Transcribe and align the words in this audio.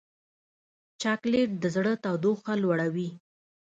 چاکلېټ 1.01 1.49
د 1.61 1.65
زړه 1.75 1.93
تودوخه 2.03 2.53
لوړوي. 2.63 3.09